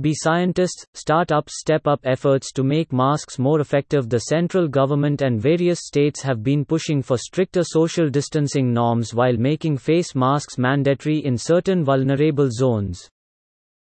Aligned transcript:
Be 0.00 0.14
scientists, 0.14 0.86
startups 0.94 1.60
step 1.60 1.86
up 1.86 2.00
efforts 2.04 2.52
to 2.52 2.62
make 2.62 2.90
masks 2.90 3.38
more 3.38 3.60
effective. 3.60 4.08
The 4.08 4.20
central 4.20 4.66
government 4.66 5.20
and 5.20 5.38
various 5.38 5.80
states 5.82 6.22
have 6.22 6.42
been 6.42 6.64
pushing 6.64 7.02
for 7.02 7.18
stricter 7.18 7.62
social 7.62 8.08
distancing 8.08 8.72
norms 8.72 9.12
while 9.12 9.36
making 9.36 9.76
face 9.76 10.14
masks 10.14 10.56
mandatory 10.56 11.18
in 11.18 11.36
certain 11.36 11.84
vulnerable 11.84 12.48
zones. 12.50 13.10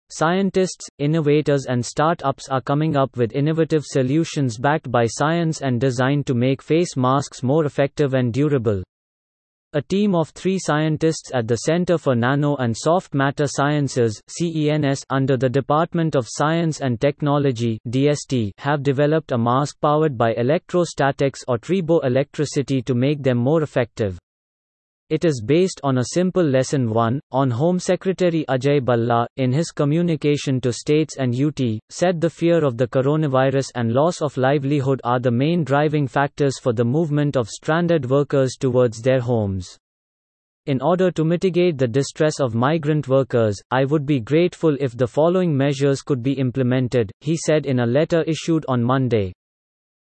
Scientists, 0.10 0.86
innovators, 0.98 1.68
and 1.68 1.86
startups 1.86 2.50
are 2.50 2.60
coming 2.60 2.98
up 2.98 3.16
with 3.16 3.32
innovative 3.32 3.86
solutions 3.86 4.58
backed 4.58 4.92
by 4.92 5.06
science 5.06 5.62
and 5.62 5.80
designed 5.80 6.28
to 6.28 6.34
make 6.34 6.62
face 6.62 6.98
masks 6.98 7.42
more 7.42 7.64
effective 7.64 8.16
and 8.16 8.34
durable. 8.34 8.84
A 9.74 9.82
team 9.82 10.16
of 10.16 10.32
three 10.32 10.60
scientists 10.60 11.32
at 11.34 11.48
the 11.48 11.56
Center 11.56 11.98
for 11.98 12.14
Nano 12.14 12.58
and 12.58 12.76
Soft 12.76 13.14
Matter 13.14 13.48
Sciences 13.48 14.22
CENS 14.28 15.06
under 15.10 15.38
the 15.38 15.48
Department 15.48 16.14
of 16.14 16.28
Science 16.28 16.82
and 16.82 17.00
Technology 17.00 17.80
DST 17.88 18.52
have 18.58 18.84
developed 18.84 19.32
a 19.32 19.38
mask 19.38 19.80
powered 19.80 20.18
by 20.18 20.34
electrostatics 20.34 21.46
or 21.48 21.58
triboelectricity 21.58 22.84
to 22.84 22.94
make 22.94 23.24
them 23.24 23.38
more 23.38 23.64
effective. 23.64 24.20
It 25.12 25.26
is 25.26 25.42
based 25.46 25.82
on 25.84 25.98
a 25.98 26.06
simple 26.14 26.42
lesson 26.42 26.90
1, 26.90 27.20
on 27.34 27.50
Home 27.52 27.80
Secretary 27.80 28.46
Ajay 28.48 28.80
Bhalla, 28.80 29.28
in 29.36 29.52
his 29.52 29.70
communication 29.70 30.62
to 30.62 30.72
states 30.72 31.18
and 31.18 31.36
UT, 31.36 31.60
said 31.90 32.22
the 32.22 32.30
fear 32.30 32.64
of 32.64 32.78
the 32.78 32.88
coronavirus 32.88 33.72
and 33.76 33.92
loss 33.92 34.22
of 34.22 34.38
livelihood 34.38 35.02
are 35.04 35.20
the 35.20 35.30
main 35.30 35.66
driving 35.66 36.08
factors 36.08 36.58
for 36.58 36.72
the 36.72 36.86
movement 36.86 37.36
of 37.36 37.50
stranded 37.50 38.10
workers 38.10 38.56
towards 38.58 39.02
their 39.02 39.20
homes. 39.20 39.78
In 40.66 40.82
order 40.82 41.12
to 41.12 41.26
mitigate 41.26 41.78
the 41.78 41.90
distress 41.90 42.40
of 42.40 42.56
migrant 42.56 43.10
workers, 43.10 43.62
I 43.70 43.84
would 43.84 44.06
be 44.06 44.22
grateful 44.22 44.78
if 44.80 44.96
the 44.96 45.08
following 45.08 45.58
measures 45.58 46.02
could 46.04 46.24
be 46.24 46.40
implemented, 46.40 47.12
he 47.20 47.36
said 47.36 47.66
in 47.66 47.82
a 47.82 47.86
letter 47.86 48.24
issued 48.24 48.64
on 48.70 48.82
Monday. 48.82 49.34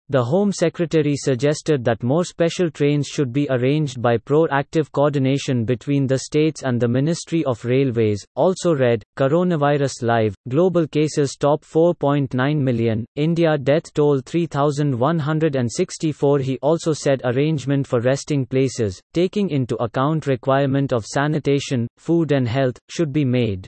The 0.10 0.24
Home 0.24 0.54
Secretary 0.54 1.18
suggested 1.18 1.84
that 1.84 2.02
more 2.02 2.24
special 2.24 2.72
trains 2.72 3.08
should 3.08 3.34
be 3.34 3.46
arranged 3.50 4.02
by 4.02 4.18
proactive 4.18 4.90
coordination 4.94 5.66
between 5.66 6.08
the 6.08 6.20
states 6.20 6.64
and 6.64 6.80
the 6.80 6.88
Ministry 6.88 7.44
of 7.44 7.66
Railways. 7.66 8.26
Also 8.34 8.74
read 8.74 9.04
Coronavirus 9.18 10.04
Live 10.04 10.34
Global 10.48 10.88
cases 10.88 11.36
top 11.36 11.66
4.9 11.66 12.58
million, 12.58 13.06
India 13.18 13.58
death 13.58 13.94
toll 13.94 14.22
3164. 14.22 16.40
He 16.40 16.58
also 16.62 16.94
said 16.94 17.22
arrangement 17.26 17.86
for 17.86 18.00
resting 18.00 18.46
places, 18.46 19.02
taking 19.14 19.50
into 19.50 19.76
account 19.84 20.26
requirement 20.26 20.94
of 20.94 21.06
sanitation, 21.06 21.86
food 21.98 22.32
and 22.32 22.48
health, 22.48 22.80
should 22.88 23.12
be 23.12 23.26
made. 23.26 23.68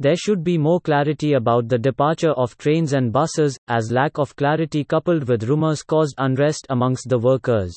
There 0.00 0.16
should 0.16 0.42
be 0.42 0.56
more 0.56 0.80
clarity 0.80 1.34
about 1.34 1.68
the 1.68 1.76
departure 1.76 2.32
of 2.32 2.56
trains 2.56 2.94
and 2.94 3.12
buses, 3.12 3.58
as 3.68 3.92
lack 3.92 4.18
of 4.18 4.34
clarity 4.34 4.82
coupled 4.82 5.28
with 5.28 5.44
rumors 5.44 5.82
caused 5.82 6.14
unrest 6.16 6.66
amongst 6.70 7.10
the 7.10 7.18
workers. 7.18 7.74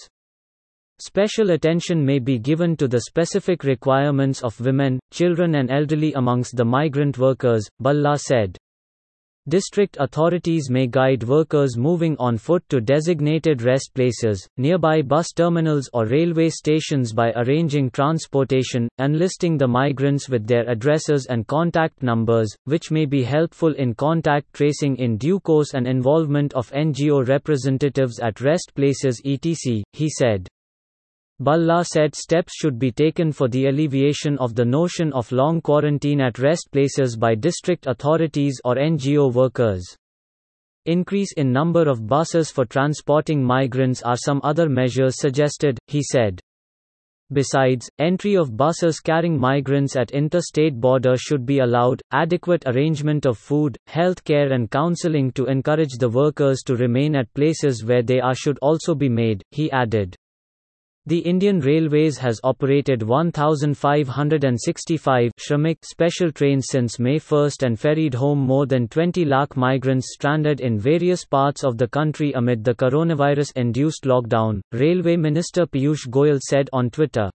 Special 0.99 1.51
attention 1.51 2.05
may 2.05 2.19
be 2.19 2.39
given 2.39 2.77
to 2.77 2.87
the 2.87 3.01
specific 3.01 3.65
requirements 3.65 4.41
of 4.41 4.57
women, 4.61 5.01
children, 5.11 5.55
and 5.55 5.69
elderly 5.69 6.13
amongst 6.13 6.55
the 6.55 6.63
migrant 6.63 7.17
workers, 7.17 7.67
Bhalla 7.81 8.17
said. 8.17 8.57
District 9.49 9.97
authorities 9.99 10.69
may 10.69 10.87
guide 10.87 11.23
workers 11.23 11.75
moving 11.75 12.15
on 12.17 12.37
foot 12.37 12.63
to 12.69 12.79
designated 12.79 13.61
rest 13.61 13.91
places, 13.93 14.47
nearby 14.55 15.01
bus 15.01 15.33
terminals 15.33 15.89
or 15.91 16.05
railway 16.05 16.47
stations 16.47 17.11
by 17.11 17.33
arranging 17.33 17.89
transportation, 17.89 18.87
enlisting 18.99 19.57
the 19.57 19.67
migrants 19.67 20.29
with 20.29 20.47
their 20.47 20.65
addresses 20.69 21.25
and 21.25 21.45
contact 21.47 22.01
numbers, 22.01 22.55
which 22.63 22.89
may 22.89 23.05
be 23.05 23.21
helpful 23.21 23.73
in 23.73 23.93
contact 23.93 24.53
tracing 24.53 24.95
in 24.95 25.17
due 25.17 25.41
course 25.41 25.73
and 25.73 25.87
involvement 25.87 26.53
of 26.53 26.71
NGO 26.71 27.27
representatives 27.27 28.19
at 28.21 28.39
rest 28.39 28.71
places 28.75 29.21
etc., 29.25 29.83
he 29.91 30.09
said. 30.09 30.47
Bhalla 31.39 31.83
said 31.83 32.15
steps 32.15 32.53
should 32.55 32.77
be 32.77 32.91
taken 32.91 33.31
for 33.31 33.47
the 33.47 33.65
alleviation 33.65 34.37
of 34.37 34.53
the 34.53 34.65
notion 34.65 35.11
of 35.13 35.31
long 35.31 35.61
quarantine 35.61 36.21
at 36.21 36.37
rest 36.37 36.69
places 36.71 37.17
by 37.17 37.33
district 37.33 37.87
authorities 37.87 38.61
or 38.63 38.75
NGO 38.75 39.33
workers. 39.33 39.83
Increase 40.85 41.33
in 41.33 41.51
number 41.51 41.89
of 41.89 42.05
buses 42.07 42.51
for 42.51 42.65
transporting 42.65 43.43
migrants 43.43 44.01
are 44.03 44.17
some 44.17 44.41
other 44.43 44.69
measures 44.69 45.15
suggested, 45.17 45.79
he 45.87 46.03
said. 46.03 46.39
Besides, 47.31 47.89
entry 47.97 48.35
of 48.35 48.55
buses 48.55 48.99
carrying 48.99 49.39
migrants 49.39 49.95
at 49.95 50.11
interstate 50.11 50.79
border 50.79 51.15
should 51.17 51.47
be 51.47 51.59
allowed, 51.59 52.01
adequate 52.11 52.63
arrangement 52.67 53.25
of 53.25 53.39
food, 53.39 53.75
health 53.87 54.23
care 54.23 54.53
and 54.53 54.69
counseling 54.69 55.31
to 55.31 55.45
encourage 55.45 55.97
the 55.97 56.09
workers 56.09 56.61
to 56.67 56.75
remain 56.75 57.15
at 57.15 57.33
places 57.33 57.83
where 57.83 58.03
they 58.03 58.19
are 58.19 58.35
should 58.35 58.59
also 58.61 58.93
be 58.93 59.09
made, 59.09 59.41
he 59.49 59.71
added. 59.71 60.15
The 61.05 61.19
Indian 61.19 61.59
Railways 61.59 62.17
has 62.19 62.39
operated 62.45 63.03
1,565 63.03 65.31
Shramik 65.37 65.83
special 65.83 66.31
trains 66.31 66.67
since 66.69 66.97
May 66.97 67.19
1 67.19 67.49
and 67.61 67.77
ferried 67.77 68.13
home 68.13 68.39
more 68.39 68.65
than 68.65 68.87
20 68.87 69.25
lakh 69.25 69.57
migrants 69.57 70.13
stranded 70.13 70.61
in 70.61 70.79
various 70.79 71.25
parts 71.25 71.65
of 71.65 71.77
the 71.77 71.89
country 71.89 72.31
amid 72.31 72.63
the 72.63 72.73
coronavirus-induced 72.73 74.05
lockdown, 74.05 74.61
Railway 74.71 75.17
Minister 75.17 75.65
Piyush 75.65 76.07
Goyal 76.07 76.39
said 76.39 76.69
on 76.71 76.89
Twitter. 76.89 77.29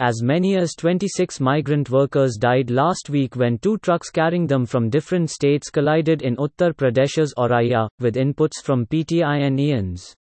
As 0.00 0.20
many 0.20 0.56
as 0.56 0.74
26 0.74 1.38
migrant 1.38 1.88
workers 1.88 2.36
died 2.36 2.68
last 2.68 3.08
week 3.08 3.36
when 3.36 3.58
two 3.58 3.78
trucks 3.78 4.10
carrying 4.10 4.48
them 4.48 4.66
from 4.66 4.90
different 4.90 5.30
states 5.30 5.70
collided 5.70 6.22
in 6.22 6.34
Uttar 6.34 6.72
Pradesh's 6.72 7.32
Auraiya, 7.38 7.86
with 8.00 8.16
inputs 8.16 8.60
from 8.60 8.86
PTI 8.86 9.46
and 9.46 9.60
IANS. 9.60 10.16